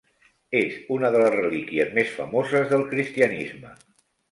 És 0.59 0.77
una 0.95 1.11
de 1.15 1.21
les 1.25 1.35
relíquies 1.35 1.93
més 1.99 2.11
famoses 2.15 2.69
del 2.73 2.89
cristianisme. 2.97 3.79